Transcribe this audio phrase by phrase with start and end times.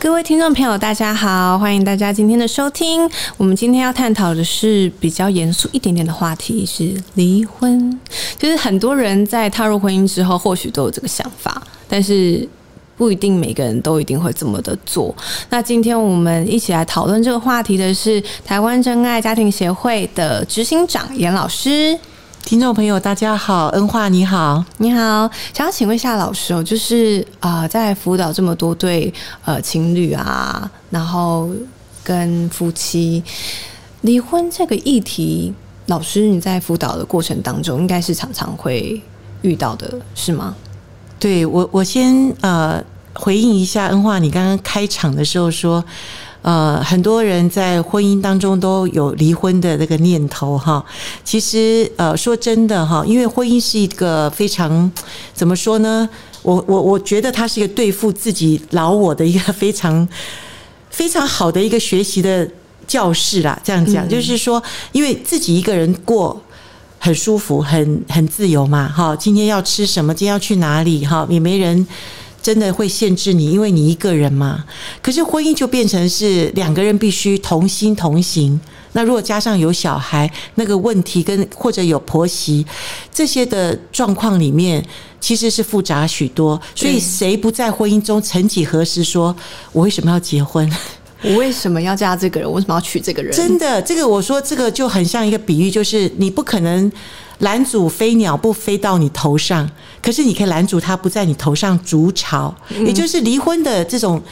[0.00, 3.06] 各位听众朋友，大家好，欢迎大家今天的收听。
[3.36, 8.00] 我们今天要探讨的是比较严肃一点点的话题，是离婚。
[8.38, 12.48] 就是很多人在踏入婚姻之后，或许都有这个想法，但是
[12.96, 15.14] 不一定每个人都一定会这么的做。
[15.50, 21.98] 那今天我们一起来讨论这个话题的是台湾真爱家庭协会的执行长严老师。
[22.44, 29.12] 听众朋友，大家好，恩华你好，你好，想要请问一下老师哦，就是啊，在辅导这么多对
[29.44, 31.48] 呃情侣啊，然后
[32.02, 33.22] 跟夫妻
[34.00, 35.54] 离婚这个议题，
[35.86, 39.00] 老师你在辅导的过程当中，应该是常常会
[39.42, 40.56] 遇到的，是吗？
[41.20, 42.82] 对我，我先呃
[43.14, 45.84] 回应一下恩华，你刚刚开场的时候说。
[46.42, 50.82] 呃，很多人在婚姻当中都有离婚的那个念头哈。
[51.22, 54.90] 其实呃，说真的哈，因为婚姻是一个非常
[55.34, 56.08] 怎么说呢？
[56.42, 60.08] 我我我觉得它是一个对付自己老我的一个非常
[60.88, 62.48] 非常好的一个学习的
[62.86, 63.60] 教室啦。
[63.62, 66.40] 这样讲就是说，因为自己一个人过
[66.98, 68.88] 很舒服，很很自由嘛。
[68.88, 70.14] 哈，今天要吃什么？
[70.14, 71.04] 今天要去哪里？
[71.04, 71.86] 哈，也没人。
[72.42, 74.64] 真的会限制你，因为你一个人嘛。
[75.02, 78.60] 可是婚姻就变成是两个人必须同心同行。
[78.92, 82.66] 那如果加上有小孩，那个问题跟或者有婆媳
[83.12, 84.84] 这些的状况里面，
[85.20, 86.60] 其实是复杂许多。
[86.74, 89.34] 所以谁不在婚姻中曾几何时说，
[89.72, 90.68] 我为什么要结婚？
[91.22, 92.50] 我为什么要嫁这个人？
[92.50, 93.32] 为什么要娶这个人？
[93.32, 96.90] 真的，这个我说这个就很像一个比喻，就是你不可能。
[97.40, 99.68] 拦阻飞鸟不飞到你头上，
[100.00, 102.54] 可是你可以拦阻它不在你头上筑巢，
[102.86, 104.22] 也就是离婚的这种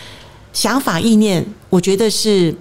[0.53, 2.55] 想法意念，我觉得是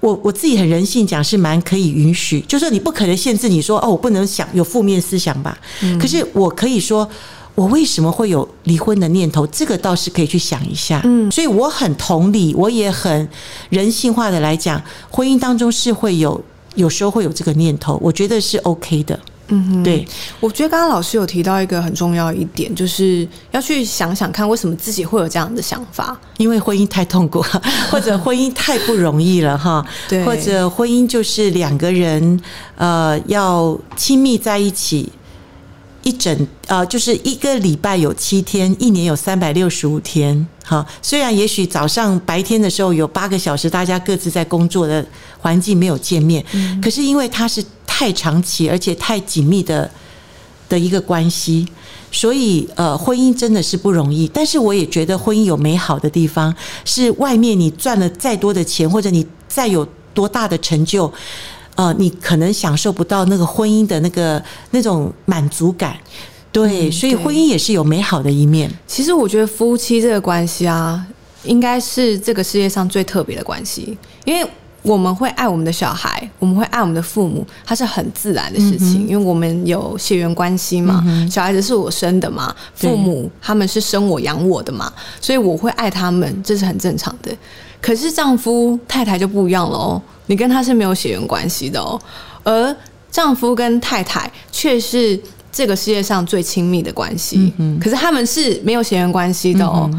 [0.00, 5.58] 我我自己很人性讲是蛮可以允许，就说你不可能限制你说哦，我不能想有负面思想吧，
[6.00, 7.08] 可是我可以说
[7.56, 13.28] 我为什么会有离婚的念头，这个倒是可以去想一下，嗯，所以我很同理，我也很
[13.70, 14.80] 人性化的来讲，
[15.10, 16.40] 婚姻当中是会有
[16.76, 19.18] 有时候会有这个念头，我觉得是 OK 的。
[19.48, 20.06] 嗯，对，
[20.40, 26.18] 我觉得刚刚老师有提到一个很重要一点，就是要去想想看，为什么自己会有这样的想法？
[26.38, 27.44] 因为婚姻太痛苦，
[27.90, 32.40] 或者婚姻太不容易了，哈， 对，或者婚姻就是两个人
[32.76, 35.10] 呃要亲密在一起。
[36.06, 40.46] 一整呃，就是一个礼拜有七天，一年有三百六十五天。
[40.62, 45.02] 哈，虽然也许早上白天的时候有八个小时，大家各自在工作的
[45.40, 46.44] 环境没有见面，
[46.82, 47.64] 可是因为它是
[47.96, 49.88] 太长期而且太紧密的
[50.68, 51.64] 的一个关系，
[52.10, 54.26] 所以呃，婚姻真的是不容易。
[54.34, 56.52] 但是我也觉得婚姻有美好的地方，
[56.84, 61.12] 是外面你赚了再多的钱，或者你再有多大的成就。
[61.76, 65.96] 呃，你可能享受不到那个婚姻的那个那种满足感，
[66.50, 68.68] 对，所以婚姻也是有美好的一面。
[68.88, 71.06] 其实我觉得夫妻这个关系啊，
[71.44, 74.44] 应该是这个世界上最特别的关系，因为
[74.84, 84.92] 我们会爱我们的小孩，我们会爱我们的父母，它是很自然的事情，因为我们有血缘关系嘛，小孩子是我生的嘛，父母他们是生我养我的嘛，
[85.22, 87.34] 所以我会爱他们，这是很正常的。
[87.80, 90.02] 可是丈夫太太就不一样了哦。
[90.26, 92.00] 你跟他是没有血缘关系的哦，
[92.42, 92.76] 而
[93.10, 95.18] 丈夫跟太太却是
[95.50, 97.52] 这个世界上最亲密的关系。
[97.58, 99.90] 嗯，可是他们是没有血缘关系的哦，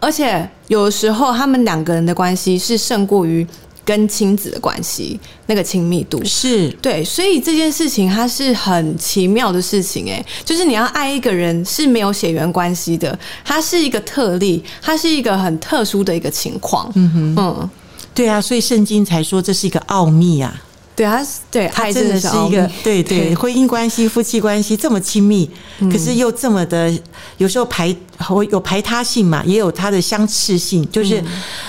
[0.00, 3.46] 而且有时候他们两个人的关系是胜过于
[3.84, 6.22] 跟亲子的关系那个亲密度。
[6.24, 10.10] 是对，所以这件事情它是很奇妙的事情。
[10.10, 16.90] 哎，就是你要爱一个人是没有血缘关系的，它是一个特例，它是一个很特殊的一个情况。
[16.94, 17.70] 嗯哼，嗯。
[18.14, 20.62] 对啊，所以圣经才说这是一个奥秘啊。
[20.94, 25.48] 对他，对，他真的是一个对对婚姻关系、夫妻关系这么亲密，
[25.90, 26.92] 可是又这么的
[27.38, 27.94] 有时候排
[28.50, 31.22] 有排他性嘛，也有他的相似性，就是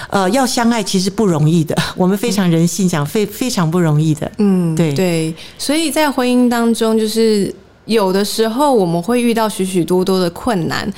[0.09, 1.73] 呃要相爱其实不容易的。
[1.95, 4.29] 我们非常人性讲非非常不容易的。
[4.39, 7.53] 嗯，对对，所以在婚姻当中，就是
[7.85, 10.91] 有的时候我们会遇到许许多多的困难。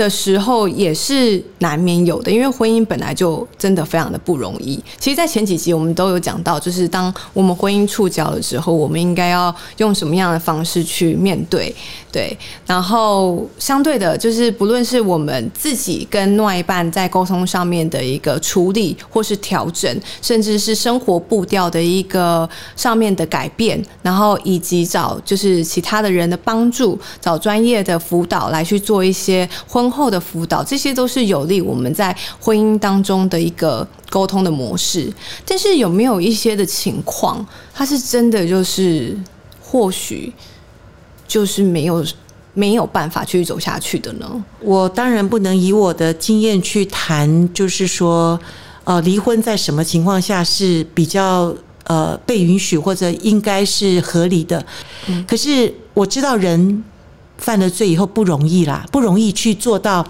[0.00, 4.82] 的时候也是难免有的，因为婚姻本来就真的非常的不容易。
[4.98, 11.74] 其实，在前几集我们都有讲到，就是当我们婚姻触礁了之后，我们应该要用什么样的方式去面对？
[12.10, 12.34] 对，
[12.66, 29.89] 然后相对的，就是不论是我们自己跟另外一半在沟通上面的一个处理或是调整，甚至是生活步调的一个上面的改变，然后以及找就是其他的人的帮助，找专业的辅导来去做一些婚。
[29.90, 35.12] 后的辅导，这些都是有利我们在婚姻当中的一个沟通的模式。
[35.44, 37.44] 但是有没有一些的情况，
[37.74, 39.16] 它是真的就是
[39.62, 40.32] 或许
[41.26, 42.04] 就是没有
[42.52, 44.44] 没有办法继续走下去的呢？
[44.60, 48.38] 我当然不能以我的经验去谈，就是说，
[48.84, 51.54] 呃，离婚在什么情况下是比较
[51.84, 54.64] 呃被允许或者应该是合理的。
[55.28, 56.82] 可是我知道人
[57.40, 60.06] 犯了罪以后不容易啦，不容易去做到。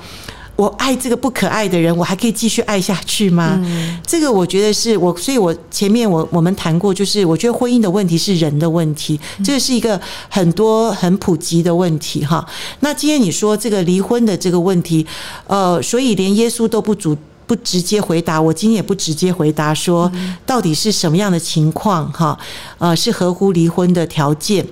[0.57, 3.59] 我爱这个不可爱的人，我还可以继续爱下去吗？
[4.07, 9.99] 这个我觉得是我，所以我前面我我们谈过，就是我觉得婚姻的问题是人的问题，这是一个
[10.29, 12.47] 很多很普及的问题哈。
[12.81, 15.07] 那今天你说这个离婚的这个问题，
[15.47, 17.17] 呃，所以连耶稣都不主
[17.47, 20.13] 不直接回答，我今天也不直接回答说
[20.45, 22.39] 到底是什么样的情况哈，
[22.77, 24.67] 呃，是合乎离婚的条件。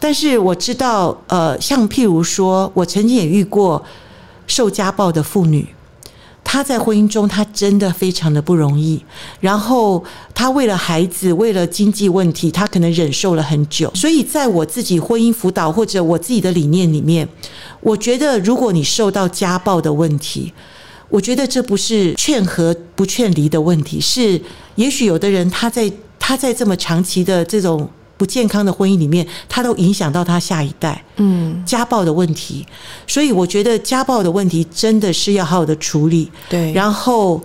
[0.00, 3.84] 但是我知道，呃，像譬如说，我曾经也遇过。
[4.50, 5.68] 受家暴的妇女，
[6.42, 8.98] 她在婚姻中，她真的非常的不容易。
[9.40, 10.02] 然后，
[10.34, 13.92] 她为了孩子，为了经济问题，她可能忍受了很久。
[13.94, 17.28] 所以，在我自己婚姻辅导或者我自己的理念里面，
[17.82, 20.50] 我觉得，如果你受到家暴的问题，
[21.10, 24.40] 我觉得这不是劝和不劝离的问题，是
[24.76, 27.86] 也许有的人他在他在这么长期的这种。
[28.18, 31.02] 不健康的婚姻里面，他都影响到他下一代。
[31.16, 32.66] 嗯，家暴的问题，
[33.06, 36.30] 所以我觉得家暴的问题真的是要好好的处理。
[36.50, 37.40] 对，然后。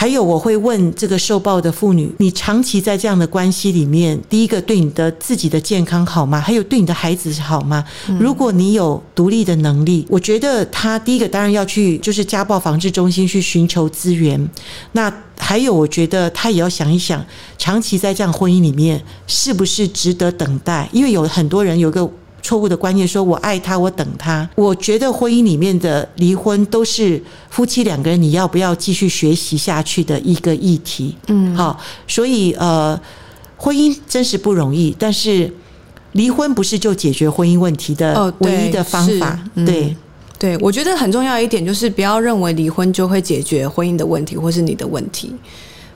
[0.00, 6.40] 还有，我会问这个受暴的妇女：你长期在这样的关系里面，第一个对你的自己的健康好吗？
[6.40, 7.84] 还有对你的孩子好吗？
[8.20, 14.48] 如果你有独立的能力，我觉得他第一个当然要去就是家暴防治中心去寻求资源。
[14.92, 17.26] 那还有，我觉得他也要想一想，
[17.58, 20.88] 长期在这样婚姻里面是不是值得等待？
[20.92, 22.08] 因为有很多人有个。
[22.40, 24.48] 错误的观念，说我爱他，我等他。
[24.54, 31.16] 我觉得婚姻里面的离婚都是夫妻两个人，你要不要继续学习下去的一个议题。
[31.26, 32.98] 嗯，好，所以呃，
[33.56, 35.52] 婚姻真是不容易，但是
[36.12, 39.38] 离婚不是就解决婚姻问题的唯一的方法。
[39.54, 39.94] 对，
[40.38, 45.34] 对，我觉得很重要一点就是不要认为离婚就会解决婚姻的问题，或是你的问题。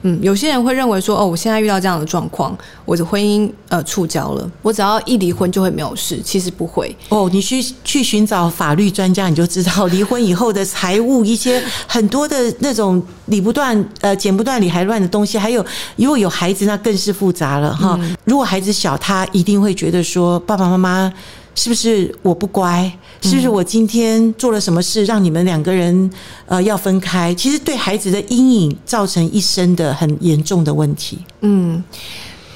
[0.03, 2.55] 嗯，有些人会认为说，哦，我现在遇到这样的状况，
[2.85, 6.21] 我的婚姻呃触礁了，我只要一离婚就会没有事。
[6.23, 15.65] 其实不会哦，你去去寻找法律专家，你就知道离婚以后的财务一些很多的那种理不断呃剪不断理还乱的东西，还有
[15.95, 17.99] 如果有孩子，那更是复杂了哈。
[18.25, 21.13] 如果孩子小，他一定会觉得说，爸爸妈妈。
[21.55, 22.91] 是不是我不乖？
[23.21, 26.11] 是不是我今天做了什么事让你们两个人
[26.45, 27.33] 呃要分开？
[27.35, 31.19] 其实对孩子的阴影造成一生的很严重的问题。
[31.41, 31.83] 嗯，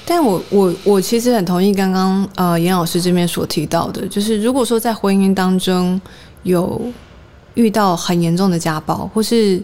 [0.04, 6.00] 但我我我其实很同意刚刚呃严老师这边所提到的，就是如果说在婚姻当中
[6.42, 6.80] 有
[7.54, 9.62] 遇到很严重的家暴，或是。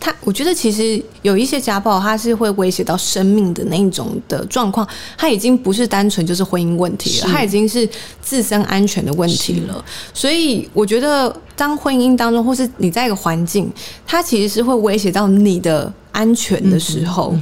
[0.00, 4.86] 他我觉得其实有一些家暴，它是会威胁到生命的那一种的状况，
[5.16, 7.88] 它已经不是单纯就是婚姻问题了，它已经是
[8.22, 9.84] 自身安全的问题了。
[10.14, 13.68] 所以我觉得，当婚姻当中或是你在一个环境，
[14.06, 17.34] 它其实是会威胁到你的安全的时候，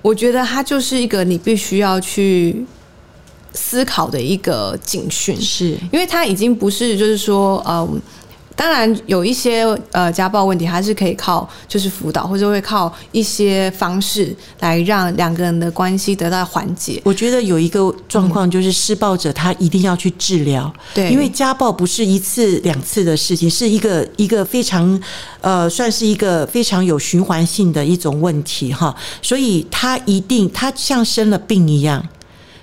[0.00, 2.64] 我觉得它就是一个你必须要去
[3.52, 8.00] 思考的一个警讯，是因为它已经不是就是说，嗯。
[8.60, 17.00] 当然有一些呃家暴问题，还是可以靠就是辅导，或者会靠一些方式来让两个人的关系得到缓解。
[17.02, 25.02] 我觉得有一个状况就是施暴者他一定要去治疗，对，因为家暴不是一次两次的事情，是一个一个非常
[25.40, 32.06] 呃算是一个非常有循环性的一种问题哈，所以他一定他像生了病一样，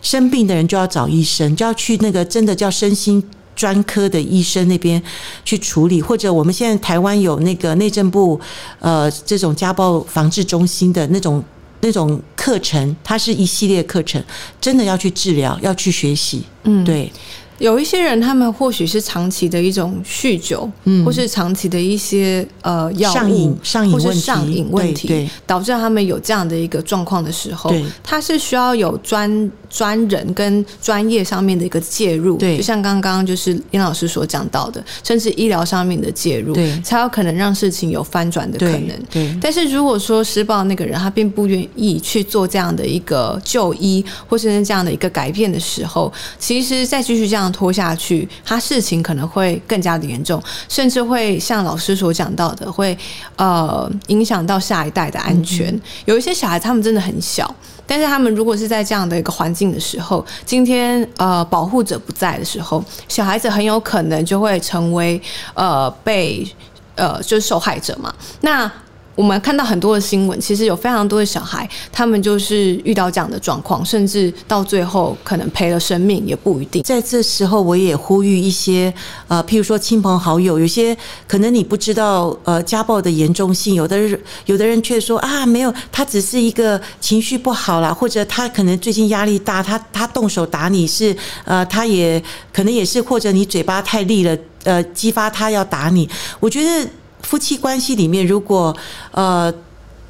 [0.03, 3.23] 生病的人就要找医生，就要去那个真的叫身心。
[3.57, 5.01] 专科的医生那边
[5.43, 8.39] 去处理，或者我们现在台湾有那个内政部
[8.79, 11.43] 呃这种家暴防治中心的那种
[11.81, 14.23] 那种课程，它是一系列课程，
[14.61, 17.11] 真的要去治疗，要去学习，嗯，对。
[17.59, 27.73] 有一些人，他们或许是长期的一种酗酒，嗯，或是长期的一些呃药物上瘾或是上瘾问题，导致他们有这样的一个状况的时候，
[28.03, 38.91] 他是需要有专专人跟专业上面的一个介入，对，就像刚刚就是殷老师所讲到的，甚至医疗上面的介入，对，才有可能让事情有翻转的可能。
[39.09, 47.46] 对，但是如果说施暴那个人他并不愿意去做这样的一个就医，或是这样的一个改变的时候，其实再继续这样。
[47.51, 52.97] 拖下去，他事情可能会更加的严重，甚至会像老师所讲到的，会
[53.35, 55.79] 呃影响到下一代的安全。
[56.05, 57.53] 有一些小孩他们真的很小，
[57.85, 65.21] 但是他们如果是在这样的一个环境的时候，今天呃保护者不在的时候，小孩子很有可能就会成为
[65.53, 66.47] 呃被
[66.95, 68.13] 呃就是受害者嘛。
[68.41, 68.71] 那
[69.17, 76.83] 我们看到很多的新闻，其实有非常多的小孩，他们就是遇到这样的状况，甚至到最后可能赔了生命也不一定。
[76.83, 78.93] 在这时候，我也呼吁一些
[79.27, 80.95] 呃，譬如说亲朋好友，有些
[81.27, 96.07] 可能你不知道呃家暴的严重性，有的人有的人却说啊没有，他只是一个情绪不好啦，或者他可能最近压力大，他他动手打你是呃，他也可能也是或者你嘴巴太利了，呃，激发他要打你。
[96.39, 96.87] 我觉得。
[97.27, 98.75] 夫妻关系里面，如果
[99.11, 99.53] 呃。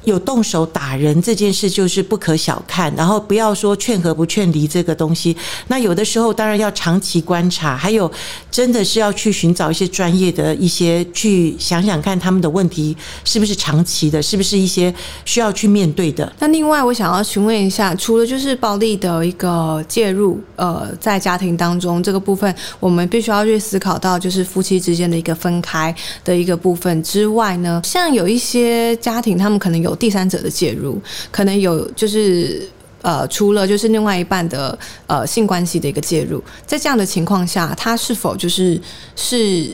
[0.08, 5.36] 有动手打人这件事就是不可小看，然后不要说劝和不劝离这个东西。
[5.68, 8.10] 那有的时候当然要长期观察，还有
[8.50, 14.92] 真的是要去寻找一些专业的一些去想想看他们的问题是不是长期的，是不是一些
[15.26, 16.32] 需要去面对的。
[16.38, 29.97] 那另外我想要询问一下，除了就是暴力的一个介入，呃，在家庭当中这个部分，我们必须要去思考到就是夫妻之间的一个分开的一个部分之外呢，像有一些家庭他们可能有。
[29.98, 31.00] 有第三者的介入，
[31.32, 32.62] 可能有就是
[33.02, 38.80] 呃，除了就是另外一半的呃性关系的一个介入，在这样的情况下，他是否就是
[39.16, 39.68] 是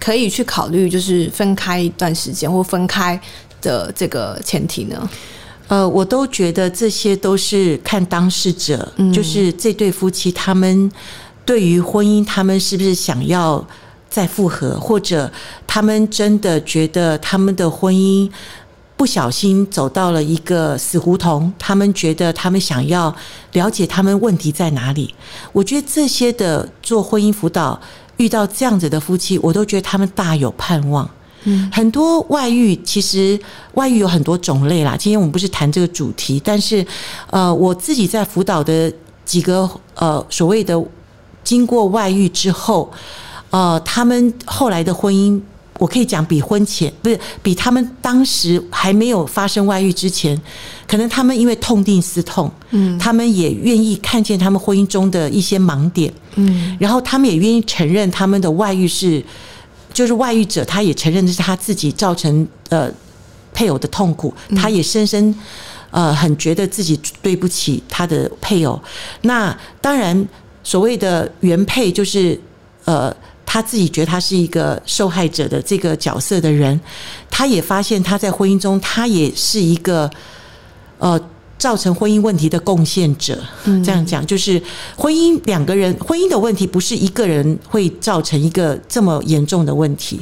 [0.00, 3.20] 可以去考虑就是分开一段时间或分开
[3.60, 5.08] 的这个前提呢？
[5.68, 10.90] 呃，我都觉得这些都是看当事者，就是这对夫妻他们
[11.46, 13.66] 对于婚姻，他们是不是想要
[14.10, 15.32] 再复合，或者
[15.66, 18.30] 他们真的觉得他们的婚姻。
[18.96, 23.12] 不小心走到了一个死胡同，他们觉得他们想要
[23.52, 25.12] 了解他们问题在哪里。
[25.52, 27.80] 我觉得这些的做婚姻辅导
[28.18, 31.08] 遇到这样子的夫妻，我都觉得他们大有盼望。
[31.44, 33.36] 嗯，很多外遇其实
[33.74, 34.96] 外遇有很多种类啦。
[34.96, 36.86] 今天我们不是谈这个主题，但是
[37.30, 38.92] 呃，我自己在辅导的
[39.24, 40.80] 几个呃所谓的
[41.42, 42.88] 经过外遇之后，
[43.50, 45.40] 呃，他们后来的婚姻。
[45.82, 50.40] 我可以讲，比婚前不是比他们当时还没有发生外遇之前，
[50.86, 59.20] 可能他们因为痛定思痛，嗯，他们也愿意看见他们婚姻中的一些盲点，嗯，然后他们也愿意承认他们的外遇是，
[59.92, 62.88] 就是外遇者，他也承认的是他自己造成呃
[63.52, 65.34] 配偶的痛苦，他也深深
[65.90, 68.80] 呃很觉得自己对不起他的配偶。
[69.22, 70.28] 那当然，
[70.62, 72.40] 所谓的原配就是
[72.84, 73.12] 呃。
[73.52, 76.80] 他自己觉得他是一个受害者的这个角色的人，
[77.30, 80.10] 他也发现他在婚姻中，他也是一个
[80.96, 81.20] 呃
[81.58, 83.38] 造成婚姻问题的贡献者。
[83.84, 84.58] 这样讲，就是
[84.96, 90.18] 婚姻两个人婚姻的问题，不是一个人会造成一个这么严重的问题。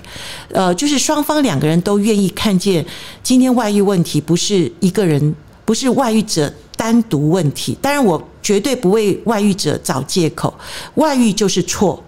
[0.51, 2.85] 呃，就是双方两个人都愿意看见，
[3.23, 5.33] 今天外遇问题不是一个人，
[5.65, 7.79] 不是外遇者单独问题。
[7.81, 10.53] 当然，我绝对不为外遇者找借口，
[10.97, 12.03] 外遇就是错。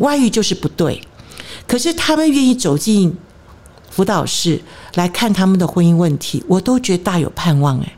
[0.00, 1.00] 外遇就是不对，
[1.66, 3.16] 可是他们愿意走进
[3.90, 4.60] 辅导室
[4.94, 7.92] 来看他们的婚姻问题，我都觉得大有盼望哎。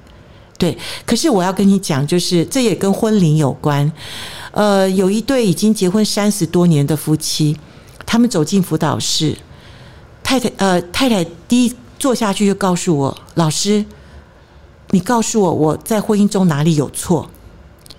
[0.59, 3.93] 对，可是我要跟你讲，就是这也跟婚龄有关。
[4.53, 7.55] 呃，有一对已经结婚三十多年的夫妻，
[8.07, 9.37] 他们走进辅导室，
[10.23, 13.85] 太太呃太太第一坐下去就告诉我，老师，
[14.93, 17.29] 你告诉我我在婚姻中哪里有错？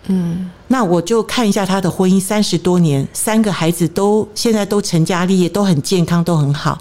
[0.07, 6.77] 嗯，那我就看一下他的婚姻三十多年，三个孩子都现在都成家立业，都很健康，都很好。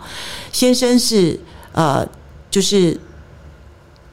[0.52, 1.38] 先生是
[1.72, 2.04] 呃，
[2.50, 2.98] 就是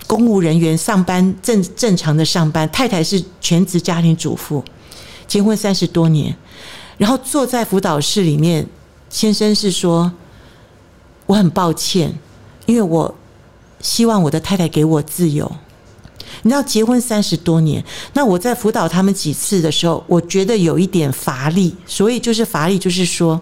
[0.06, 2.70] 公务人员，上班正正常的上班。
[2.70, 4.64] 太太是全职家庭主妇，
[5.26, 6.36] 结婚三十多年。
[6.98, 8.68] 然后坐在辅导室里面，
[9.10, 10.12] 先生是说
[11.26, 12.14] ：“我很抱歉，
[12.68, 13.16] 因为我
[13.82, 15.52] 希望我的太太给我自由。”
[16.42, 21.76] 你知道结婚三十多年，那我在辅导他们几次的时候，我觉得有一点乏力。
[21.86, 23.40] 所以就是乏力，就是说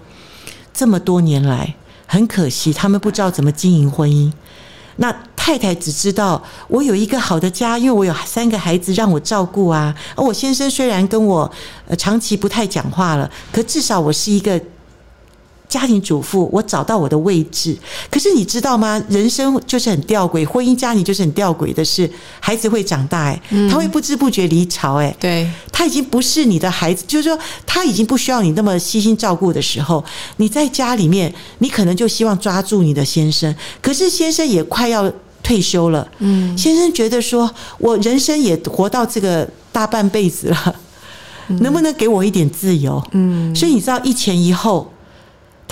[0.73, 1.73] 这么多年来，
[2.05, 4.31] 很可惜他们不知道怎么经营婚姻。
[4.97, 9.95] 那太太只知道我有一个好的家，因为我有三个孩子让我照顾啊。
[10.15, 11.51] 而我先生虽然跟我
[11.87, 14.61] 呃长期不太讲话了，可至少我是一个。
[15.71, 17.77] 家庭主妇，我找到我的位置。
[18.09, 19.01] 可是你知道吗？
[19.07, 22.11] 人生就是很吊诡，婚姻家庭就是很吊诡的事。
[22.41, 30.03] 孩子会长大，哎，他会不知不觉离巢，哎，对，他已经不是你的孩子，就是说他已经不需要你那么悉心照顾的时候，
[30.35, 33.55] 你在家里面，你可能就希望抓住你的先生。
[33.81, 35.09] 可是先生也快要
[35.41, 40.75] 退休了，嗯，先生觉得说，我人生也活到这个大半辈子了，
[41.61, 43.01] 能不能给我一点自由？
[43.13, 44.91] 嗯，所以你知道一前一后。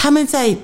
[0.02, 0.56] 他们在，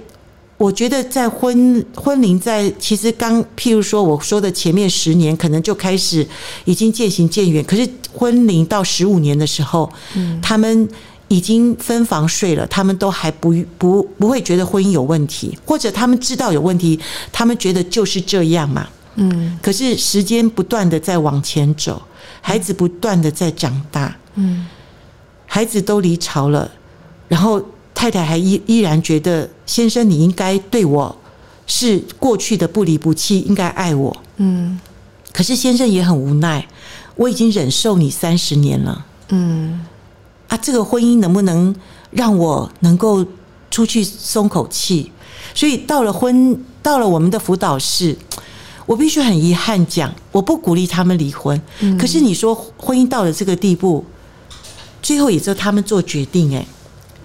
[0.58, 6.26] 我觉得在婚婚龄在其实刚，譬如说我说的前面十年，可能就开始
[6.64, 7.62] 已经渐行渐远。
[7.66, 10.88] 可是婚龄到十五年的时候，嗯，他们
[11.28, 16.98] 已经分房睡了，他们都还不不不会觉得婚姻有问题，或者他们知道有问题，
[17.34, 18.88] 他们觉得就是这样嘛。
[19.16, 22.02] 嗯，可是时间不断的在往前走，
[22.40, 24.66] 孩子不断的在长大，嗯，
[25.46, 26.72] 孩子都离巢了，
[27.28, 27.62] 然后
[27.96, 31.18] 太太还依依然觉得先生你应该对我
[31.66, 34.80] 是过去的不离不弃，应该爱我，嗯，
[35.34, 36.68] 可是先生也很无奈，
[37.16, 39.84] 我已经忍受你三十年了，嗯，
[40.50, 41.74] 啊，这个婚姻能不能
[42.12, 43.26] 让我能够
[43.72, 45.12] 出去松口气？
[45.56, 48.16] 所以到了婚，到了我们的辅导室。
[48.86, 51.60] 我必须很遗憾讲，我不鼓励他们离婚。
[51.80, 54.06] 嗯可是你说婚姻到了这个地步，
[55.02, 56.64] 最后也就他们做决定，哎，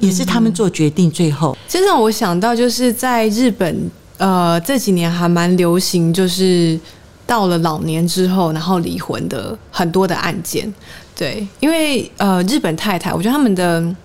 [0.00, 1.10] 也是他们做决定。
[1.10, 6.78] 最后，这让我想到，就是在日本，呃，这几年还蛮流行，就是
[7.26, 10.72] 到了老年之后，然后离婚的很多的案件。
[11.14, 13.96] 对，因为呃，日本太太，我觉得他们的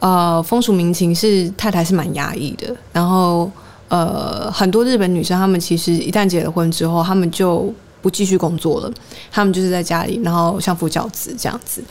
[0.00, 3.50] 呃风俗民情是太太是蛮压抑的，然后。
[3.90, 8.92] 呃，很多日本女生，她们其实一旦结了婚之后，她们就不继续工作了，
[9.30, 11.82] 他们就是在家里，然后相夫教子这样子。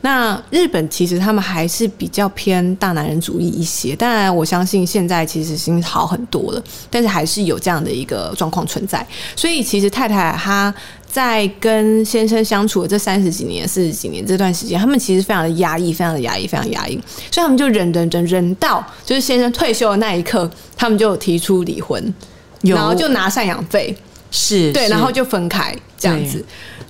[0.00, 9.06] 那日本其实他们还是比较偏大男人主义一些，当然我相信现在其实已经好很多了，但是还是有这样的一个状况存在。
[9.36, 10.74] 所以其实太太她。
[11.10, 16.92] 在跟先生相处的这三十几年、四十几年这段时间，他们其实非常的压抑，非常的压抑，非常压抑，
[17.30, 22.14] 所以他们就忍忍忍忍到就是先生退休的那一刻，他们就提出离婚，
[22.60, 23.96] 然后就拿赡养费，
[24.30, 26.44] 是对，然后就分开这样子，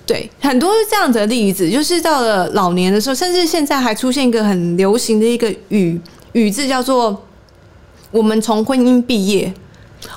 [0.05, 5.99] 对，很多这样的例子，就是到了老年的时候，甚至现在还出现一个很流行的一个语
[6.33, 7.25] 语字，叫做
[8.11, 9.53] “我们从婚姻毕业”。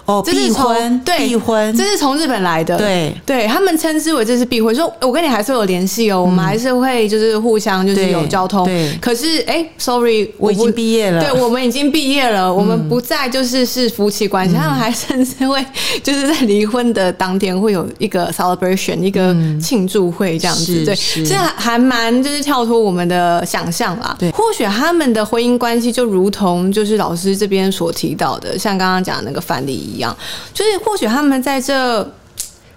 [0.05, 8.97] 哦，这是婚，对，避婚，这是从日本来的，对，对他们称之为这是避婚，说我跟你还是有联系哦，我们还是会就是互相就是有交通，对。
[9.01, 15.65] 可是哎，sorry，我已经毕业了，对，我们已经毕业了，我们不再就是是夫妻关系，他们还甚至会
[16.03, 24.31] 就是在离婚的当天会有一个 celebration，一个庆祝会这样子，对，这还蛮就是跳脱我们的想象啦，对。
[24.33, 29.72] 或许他们的婚姻关系就如同就是老师这边所提到的，像刚刚讲那个范例。
[29.73, 30.17] 一样，
[30.53, 32.13] 就是或许他们在这，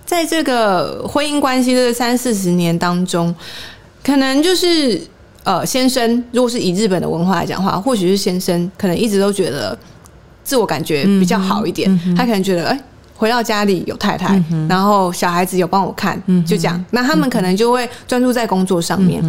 [0.06, 3.34] 在这个婚姻关系的三四十年当中，
[4.04, 5.02] 可能就是
[5.44, 9.78] 呃，先生如果是以日本的文化来讲话，或许是先生可能一直都觉得
[10.44, 12.80] 自我感觉比较好一点，他可能觉得哎，
[13.16, 19.24] 回到家里有太太，然后小孩子有帮我看，就这样，那他们可能就会专注在工作上面。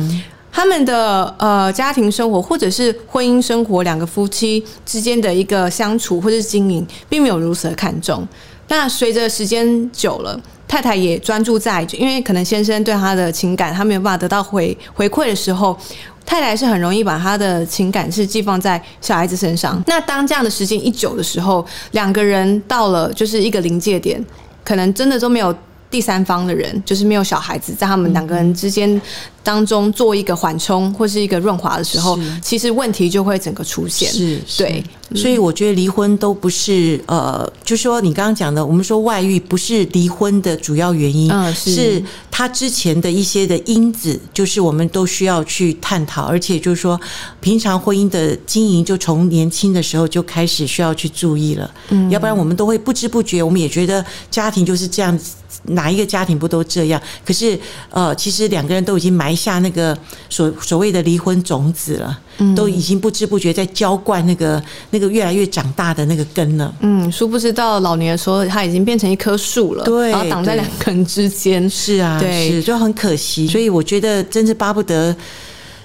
[0.57, 8.27] 他们的呃家庭生活或者是婚姻生活，两个夫妻之间的一个相处或者是经营，并没有如此的看重。
[8.69, 15.77] 那随着时间久了，太太也专注在，因为可能先生对他的情感，他没有办法得到回回馈的时候，
[16.25, 19.79] 太太是很容易把他的情感是寄放在小孩子身上。
[19.87, 24.25] 那当这样的时间一久的时候，两个人到了就是一个临界点，
[24.65, 25.55] 可能真的都没有。
[25.91, 29.01] 第三方的人就是没有小孩子，在他们两个人之间
[29.43, 34.11] 当中做一个缓冲或是一个润滑的时候，其实问题就会整个出现。
[34.11, 34.83] 是，对。
[35.15, 42.03] 所以我觉得离婚都不是呃，就说你刚刚讲的，我们说外遇不是离婚的主要原因，嗯，是。
[42.31, 47.01] 他之前的一些的因子，就是我们都需要去探讨，而且就是说，
[47.41, 55.19] 平常婚姻的经营就从年轻的时候就开始需要去注意了，嗯，要不然我们都会不知不觉，我们也觉得家庭就是这样，
[55.63, 57.01] 哪一个家庭不都这样？
[57.25, 59.97] 可是呃，其实两个人都已经埋下那个
[60.29, 64.63] 所所谓的离婚种子了，嗯，都已经不知不觉在浇灌那个。
[64.91, 73.47] 那个越来越长大的那个根了，嗯，殊不知到老年的时候，它已经变成一棵树了，对，然后挡在两个人之间，是啊，对，是就很可惜。
[73.47, 75.15] 所以我觉得，真是巴不得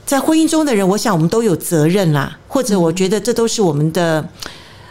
[0.06, 4.26] 在婚姻中的人，我想我们都有责任啦，或者我觉得这都是我们的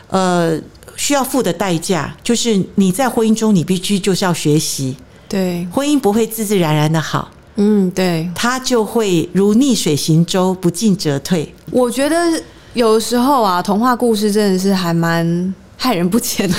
[0.08, 0.58] 呃
[0.96, 4.96] 需要付的代价，就是你在婚姻中，你必须就是要学习，
[5.28, 11.54] 对，婚姻不会自自然然的好，嗯，对，他就会如逆水行舟，不进则退。
[11.70, 12.16] 我觉得。
[12.72, 16.56] 有时候啊，童话故事真的是还蛮害人不浅的。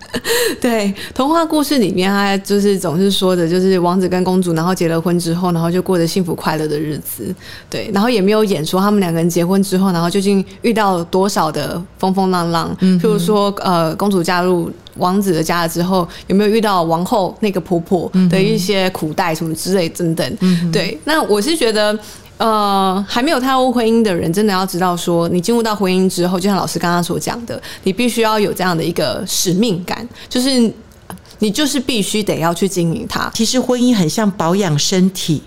[0.58, 7.32] 对，童话故事里面，他就是总是说的，就是王子跟公主，然后结了婚之后，然后就过着幸福快乐的日子。
[7.68, 12.74] 对，然后也没有演说他们两个人结婚之后，然后究竟遇到多少的风风浪浪。
[12.80, 20.36] 嗯，譬如说，呃，公主嫁入王子的家了之后，有没有遇到王后那个婆婆的一些苦待什么之类等等。
[20.38, 21.98] 嗯，对，那我是觉得。
[22.40, 30.72] 呃，还没有踏入婚姻的人，真的要知道说，你进入到婚姻之后，就像老师刚刚所讲的，你必须要有这样的一个使命感，就是
[31.40, 33.30] 你就是必须得要去经营它。
[33.34, 35.42] 其实婚姻很像保养身体，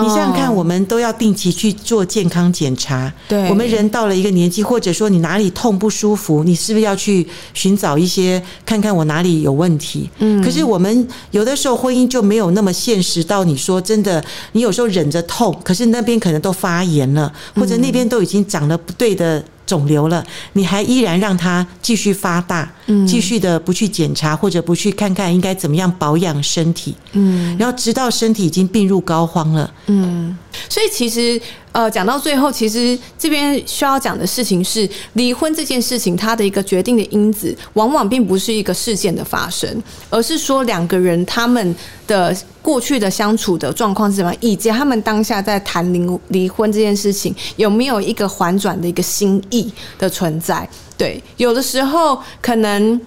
[0.00, 3.12] 你想想看，哦我们都要定期去做健康检查。
[3.28, 10.08] 对我们人到了一个年纪，或者说你哪里痛不舒服，你是不是要去寻找一些看看我哪里有问题？
[10.18, 19.44] 嗯，可是我们有的时候婚姻就没有那么现实到你说真的，你有时候忍着痛，可是那边可能都发炎了，或者那边都已经长了不对的。
[19.66, 23.06] 肿瘤了，你还依然让它继续发大，嗯。
[23.06, 27.56] 继续的不去检查或者不去看看应该怎么样保养身体，嗯。
[27.58, 30.36] 然后直到身体已经病入膏肓了，嗯，
[30.68, 31.40] 所以其实
[31.72, 41.74] 呃，讲到最后，其实这边需要讲的事情是，离婚这件事情它的一个决定的因子，往往并不是一个事件的发生，而是说两个人他们
[42.06, 50.68] 的过去的相处的状况是什么，以及他们当下在谈离离婚这件事情有没有一个缓转的一个心意的存在。
[50.98, 53.00] 对，有的时候可能。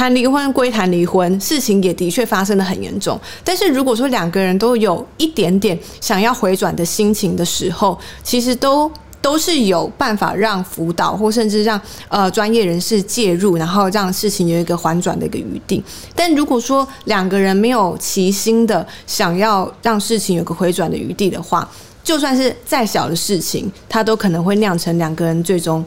[0.00, 3.20] 谈离婚归谈离婚，事情也的确发生的很严重。
[3.44, 15.84] 但是如果说两个人都有一点点想要回转的心情的时候，其实都都是有办法让辅导或甚至让呃专业人士介入，然后让事情有一个缓转的一个余地。
[16.16, 21.68] 但如果说两个人没有齐心的想要让事情有个回转的余地的话，
[22.02, 25.84] 就算是再小的事情，它都可能会酿成两个人最终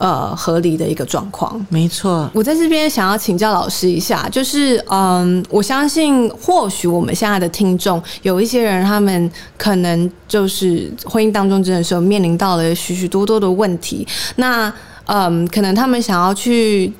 [0.00, 1.64] 呃合理的一个状况。
[1.68, 14.72] 没错，我在这边想要请教老师一下，就是嗯，我相信或许我们现在的听众有一些人，他们可能就是婚姻当中真的是有面临到了许许多多的问题，那
[15.04, 16.90] 嗯，可能他们想要去。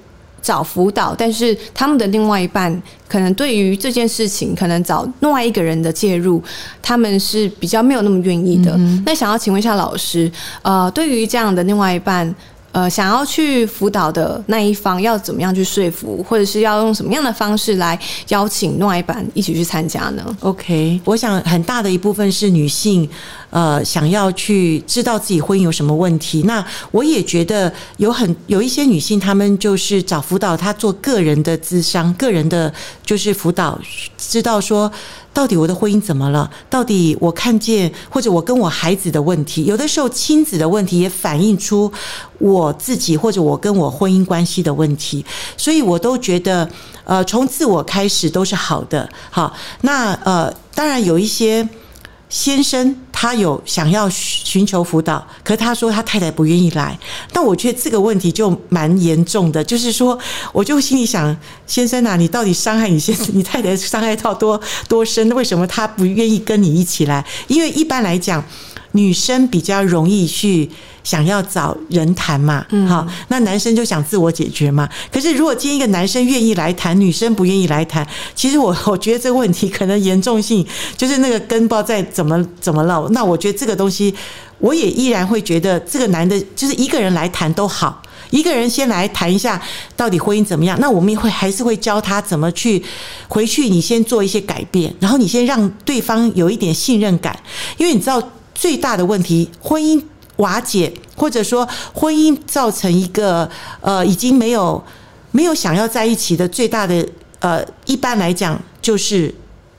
[0.43, 6.43] 找辅导，但是他们的另外一半可能对于这件事情，可能找另外一个人的介入，
[6.81, 8.75] 他们是比较没有那么愿意的。
[9.05, 10.33] 那想要请问一下老师，
[10.63, 12.35] 呃，对于这样的另外一半，
[12.73, 23.09] 呃，想要去辅导的那一方要怎么样去说服，或者是要用什么样的方式来邀请另外一半一起去参加呢？OK，我想很大的一部分是女性，
[23.51, 26.43] 呃，想要去知道自己婚姻有什么问题。
[26.43, 32.73] 那我也觉得有很有一些女性，她们就是找辅导，她做个人的咨商，个人的
[33.05, 33.79] 就是辅导，
[34.17, 34.91] 知道说
[35.35, 36.49] 到底我的婚姻怎么了？
[36.69, 41.93] 到底我看见或者我跟我孩子的问题，有的时候亲子的问题也反映出
[42.39, 45.25] 我自己或者我跟我婚姻关系的问题，
[45.57, 46.69] 所以我都觉得，
[47.03, 49.09] 呃，从自我开始都是好的。
[49.31, 51.69] 好，那呃，当然有一些。
[52.31, 56.97] 先生他有想要寻求辅导，可他说他太太不愿意来。
[57.33, 60.17] 但我觉得这个问题就蛮严重的，就是说，
[60.53, 65.29] 我就心里想，先生啊，你到底伤害你先生你太太伤害到多多深？
[65.35, 67.27] 为什么他不愿意跟你一起来？
[67.49, 68.43] 因为一般来讲，
[68.93, 70.71] 女生比较容易去
[71.03, 74.89] 想要找人谈嘛，好，那男生就想自我解决嘛。
[75.13, 83.09] 可是如果今天一个男生愿意来谈，女生不愿意来谈，其实我 我觉得这个问题可能严重性就是那个根不知道在怎么怎么了。
[83.11, 84.15] 那我觉得这个东西，
[84.59, 88.03] 我也依然会觉得这个男的，就是一个人来谈都好。
[88.31, 89.61] 一个人先来谈一下
[89.97, 92.81] 到底婚姻怎么样，那我们也会还是会教他怎么去
[93.27, 97.37] 回去，你先做一些改变，然后你先让对方有一点信任感，
[97.77, 98.23] 因为你知道
[98.55, 100.01] 最大的问题，婚姻
[100.41, 103.49] 瓦解，或者说婚姻造成一个
[103.81, 104.83] 呃已经没有
[105.31, 107.07] 没有想要在一起的最大的
[107.39, 109.35] 呃，一般来讲就是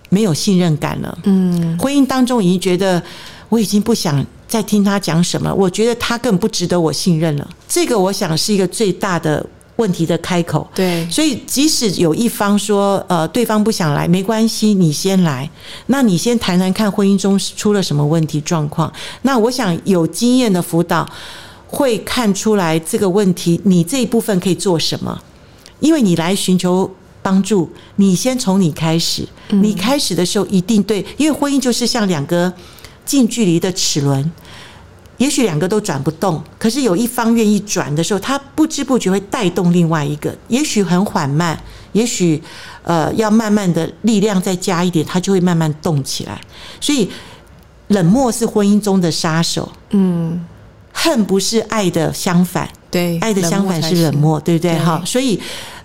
[0.10, 1.17] 没有信任感了。
[1.26, 3.02] 嗯，婚姻当中已经觉得
[3.50, 7.47] 我已经不想再听他讲什么，我觉得他更不值得我信任了。
[7.67, 9.45] 这个我想是一个最大的
[9.77, 10.69] 问题的开口。
[10.75, 15.49] 对，所以即使有一方说，呃，对方不想来，没关系，你先来，
[15.88, 18.91] 那你先谈谈看婚姻中出了什么问题状况。
[19.23, 21.10] 那我想有经验的辅导
[21.67, 25.19] 会看出来这个问题，你这一部分可以做什么？
[25.79, 26.89] 因为你来寻求
[27.23, 32.51] 帮助，你先从你开始，你开始的时候一定对，因为婚姻就是像两个
[33.05, 34.31] 近距离的齿轮。
[35.21, 40.36] 也许两个都转不动，可是有一方愿意转的时候，他不知不觉会带动另外一个。
[40.47, 41.55] 也许很缓慢，
[41.91, 42.41] 也许
[42.81, 46.41] 呃要慢慢的力量再加一点，它就会慢慢动起来。
[46.79, 47.07] 所以
[47.89, 50.43] 冷漠是婚姻中的杀手，嗯，
[50.91, 54.75] 恨不是爱的相反，对，爱的相反是冷漠，对不对？
[54.79, 55.39] 哈，所以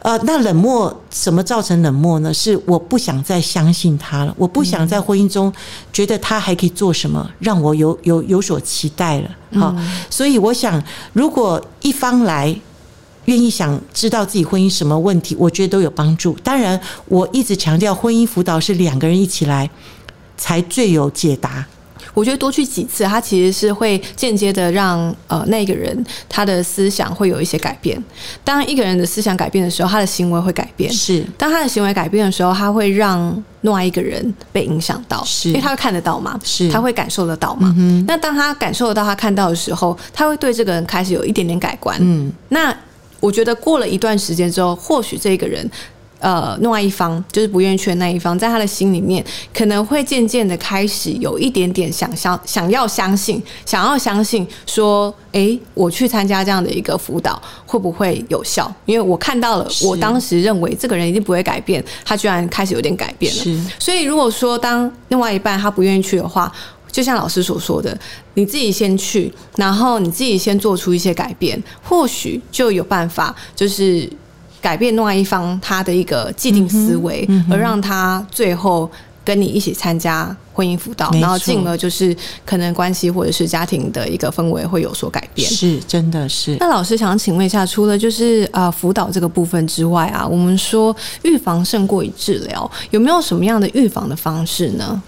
[0.07, 2.33] 呃，那冷漠什么造成冷漠呢？
[2.33, 5.53] 是我不想再相信他了，我不想在婚姻中
[5.93, 9.31] 觉得他还可以做什么，让我有有有所期待了。
[9.59, 9.75] 好，
[10.09, 10.81] 所以我想，
[11.13, 12.57] 如果一方来。
[13.25, 16.33] 愿意想知道自己婚姻什么问题，我觉得都有帮助。
[16.45, 19.69] 当然，我一直强调，婚姻辅导是两个人一起来
[20.37, 21.67] 才最有解答。
[22.17, 25.95] 我觉得多去几次，它其实是会间接的让呃那个人
[26.31, 28.03] 他的思想会有一些改变。
[28.43, 30.91] 当一个人的思想改变的时候，他的行为会改变。
[30.91, 37.77] 是，当他的行为改变的时候，他会让另外一个人被影响到，是因为他会看得到嘛，是他会感受得到嘛。
[38.09, 41.99] 那当他感受得到，他看到的时候，他会对这个人开始有一点点改观。
[42.01, 42.75] 嗯，那
[43.21, 45.71] 我觉得过了一段时间之后，或许这个人。
[46.19, 49.25] 呃，另外一方就是不愿意去的那一方，在他的心里面
[49.55, 58.73] 可能会渐渐的开始有一点点想象，想要相信，想要相信说，诶，我去参加这样的一个辅导会不会有效？
[58.87, 63.71] 因为我看到了，我当时认为这个人一定不会改变，他居然开始有点改变了。
[63.79, 66.51] 所以如果说当另外一半他不愿意去的话，
[66.91, 67.97] 就像老师所说的，
[68.33, 74.11] 你自己先去，然后你自己先做出一些改变，或许就有办法，就是
[74.61, 78.91] 改变另外一方他的一个既定思维，而让他最后
[79.25, 85.49] 跟你一起参加婚姻辅导，然后进而就是可能关系或者是家庭的一个氛围会有所改变。
[85.51, 86.57] 是真的是。
[86.61, 95.03] 那老师想请问一下，除了就是呃辅导这个部分之外啊，我们说预防胜过于治疗，有没有什么样的预防的方式呢？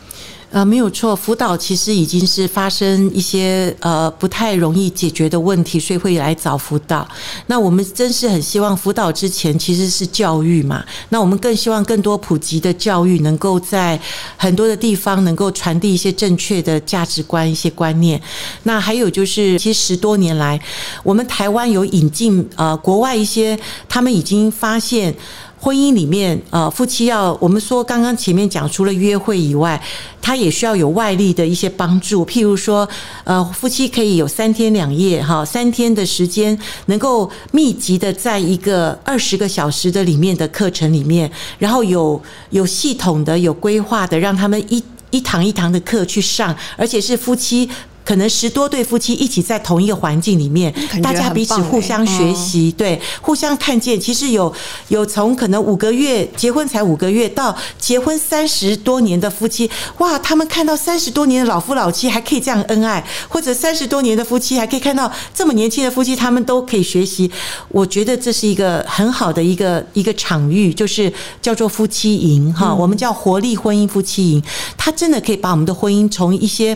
[0.51, 7.07] 呃，没有错，辅导其实已经是发生一些呃不太容易解决的问题，所以会来找辅导。
[7.49, 14.01] 那我们真是很希望辅导之前其实是教育嘛，那我们更希望更多普及的教育能够在
[14.39, 18.19] 很多的地方能够传递一些正确的价值观、一些观念。
[18.63, 20.59] 那还有就是，其实十多年来，
[21.03, 25.15] 我们台湾有引进呃国外一些，他们已经发现。
[25.61, 29.81] 婚姻里面，呃，夫妻要我们说，刚刚前面讲，除了约会以外，
[30.23, 32.25] 他也需要有外力的一些帮助。
[32.25, 32.89] 譬如说，
[33.25, 47.69] 呃，夫妻可以有三天两夜，哈，三天的时间，能够密集的在一个二十个小时的里面的课程里面，然后有有系统的、有规划的，让他们一一堂一堂的课去上，而且是夫妻。
[48.09, 54.01] 可能十多对夫妻一起在同一个环境里面大家彼此互相学习，对，互相看见。
[54.01, 54.51] 其实有
[54.89, 67.31] 有从可能五个月结婚才五个月到结婚三十多年的夫妻，哇，他们看到三十多年的老夫老妻还可以这样恩爱，或者三十多年的夫妻还可以看到这么年轻的夫妻，他们都可以学习。
[67.69, 74.43] 我觉得这是一个很好的一个一个场域，就是叫做夫妻营哈，我们叫活力婚姻夫妻营，
[74.79, 76.75] 它真的可以把我们的婚姻从一些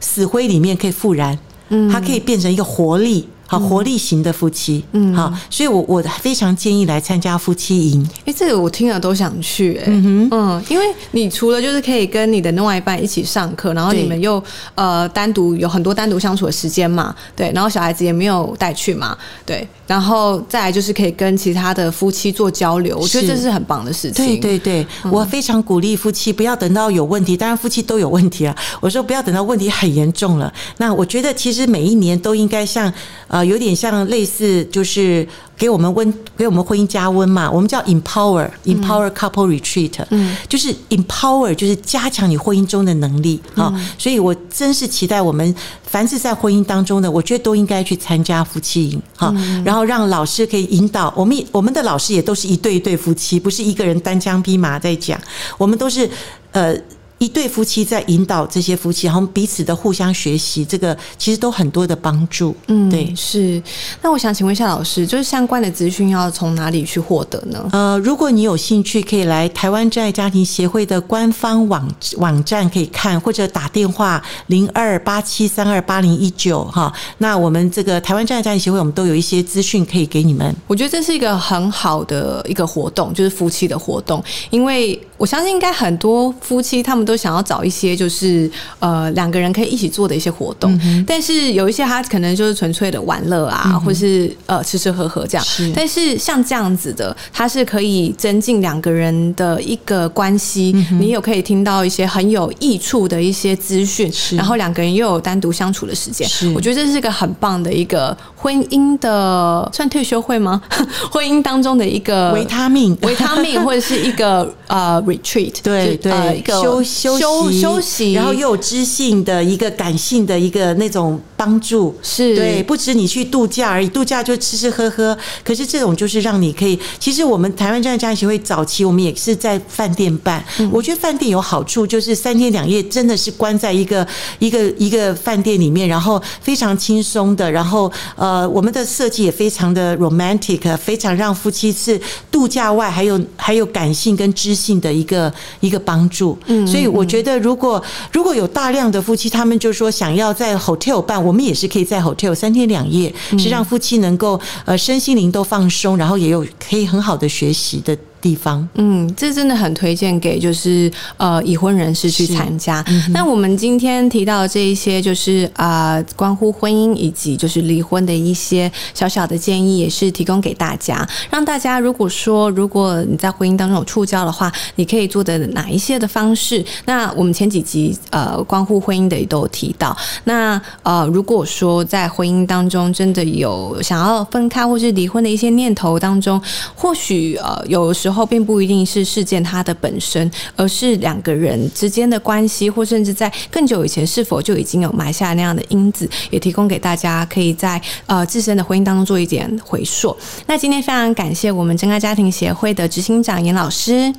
[0.00, 3.28] 死灰里面可以复燃，嗯，它可以变成一个活力。
[3.46, 8.08] 好，活力型的夫妻，嗯，好，所以我我非常建议来参加夫妻营。
[8.24, 14.42] 哎、这个我听了都想去、哎，嗯因为你除了就是可以跟你的另外一半一起上课，然后你们又
[14.74, 24.26] 呃单独有很多单独相处的时间嘛，对，然后小孩子也没有带去嘛，对，然后再来就是可以跟其他的夫妻做交流，我觉得这是很棒的事情。
[24.26, 28.56] 对对对，我非常鼓励夫妻不要等到有问题，当然夫妻都有问题啊。
[28.80, 30.52] 我说不要等到问题很严重了。
[30.78, 32.92] 那我觉得其实每一年都应该像
[33.28, 43.72] 呃有点像类似就是给我们温给我们婚姻加温嘛，我们叫 empower empower couple retreat，嗯，就是 empower 就是加强你婚姻中的能力啊。
[43.98, 55.18] 所以我真是期待我们凡是在婚姻当中的，我觉得都应该去参加夫妻营哈，然后让老师可以引导我们，我们的老师也都是一对一对夫妻，不是一个人单枪匹马在讲，
[55.56, 56.08] 我们都是
[56.52, 56.76] 呃。
[57.18, 62.54] 一对夫妻在引导这些夫妻，然后彼此的互相学习，这个其实都很多的帮助。
[62.66, 63.14] 嗯，对。
[63.14, 63.62] 是。
[64.02, 67.68] 那我想请问一下老师，就是相关的资讯要从哪里去获得呢？
[67.72, 76.92] 呃，如果你有兴趣，可以来台湾真爱家庭协会的官方网网站可以看，或者打电话零二八七三二八零一九哈。
[77.18, 80.54] 那我们这个台湾真爱家庭协会，我们都有一些资讯可以给你们。
[80.66, 95.44] 我觉得这是一个很好的一个活动，就是夫妻的活动，因为我相信应该很多夫妻他们都想要找一些就是呃两个人可以一起做的一些活动，但是有一些他可能就是纯粹的玩乐啊，或是呃吃吃喝喝这样。
[95.46, 110.60] 是，但是像这样子的，它是可以增进两个人的一个关系，你有可以听到一些很有益处的一些资讯，然后两个人又有单独相处的时间，我觉得这是一个很棒的一个婚姻的算退休会吗？
[111.12, 122.34] 婚姻当中的一个维他命，维他命，或者是一个呃 retreat，对对，一个休休休息休息，然后又有知性的一个感性的一个那种帮助，是。
[122.34, 130.70] 对，不止你去度假而已，度假就吃吃喝喝，可是这种就是让你可以，其实我们台湾这样家庭协会早期我们也是在饭店办，嗯。
[130.72, 134.06] 我觉得饭店有好处，就是三天两夜真的是关在一个
[134.38, 157.96] 一个一个饭店里面，然后非常轻松的，然后呃，我们的设计也非常的 romantic，非常让夫妻是度假外还有还有感性跟知性的一个一个帮助，嗯，所以以我觉得，如果如果有大量的夫妻，他们就说想要在 hotel 办，我们也是可以在 hotel 三天两夜，是让夫妻能够呃身心灵都放松，然后也有可以很好的学习的。
[158.20, 162.84] 地方，嗯，这真的很推荐给就是呃已婚人士去参加。
[163.10, 176.64] 那我们今天提到的这一些，就是啊关乎婚姻以及就是离婚的一些小小的建议，也是提供给大家，让大家如果说如果你在婚姻当中有触礁的话，你可以做的哪一些的方式？
[176.86, 179.96] 那我们前几集呃关乎婚姻的也都有提到。
[180.24, 186.42] 那呃如果说在婚姻当中真的有想要分开或是离婚的一些念头当中，
[186.74, 188.15] 或许呃有时候。
[188.16, 200.16] 后并不一定是事件它的本身，而是两个人之间的关系，或甚至在更久以前是否就已经有埋下那样的因子，也提供给大家，可以在呃自身的婚姻当中做一点回溯。
[200.46, 204.12] 那今天非常感谢我们真爱家庭协会的执行长严老师，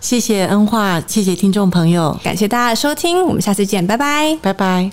[0.00, 4.90] 谢谢恩化，谢谢听众朋友，感谢大家的收听，我们下次见，拜拜，拜拜。